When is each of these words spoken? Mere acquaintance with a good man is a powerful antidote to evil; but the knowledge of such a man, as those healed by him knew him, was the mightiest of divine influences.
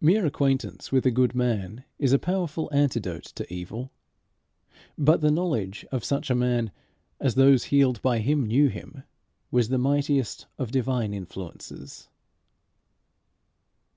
Mere 0.00 0.26
acquaintance 0.26 0.90
with 0.90 1.06
a 1.06 1.12
good 1.12 1.36
man 1.36 1.84
is 1.96 2.12
a 2.12 2.18
powerful 2.18 2.68
antidote 2.72 3.26
to 3.36 3.52
evil; 3.54 3.92
but 4.98 5.20
the 5.20 5.30
knowledge 5.30 5.86
of 5.92 6.02
such 6.02 6.30
a 6.30 6.34
man, 6.34 6.72
as 7.20 7.36
those 7.36 7.66
healed 7.66 8.02
by 8.02 8.18
him 8.18 8.44
knew 8.44 8.66
him, 8.66 9.04
was 9.52 9.68
the 9.68 9.78
mightiest 9.78 10.46
of 10.58 10.72
divine 10.72 11.14
influences. 11.14 12.08